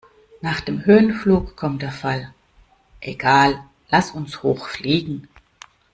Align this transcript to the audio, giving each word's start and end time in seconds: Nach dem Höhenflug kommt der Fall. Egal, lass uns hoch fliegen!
Nach 0.41 0.61
dem 0.61 0.83
Höhenflug 0.85 1.55
kommt 1.55 1.83
der 1.83 1.91
Fall. 1.91 2.33
Egal, 3.01 3.63
lass 3.91 4.09
uns 4.09 4.41
hoch 4.41 4.67
fliegen! 4.67 5.27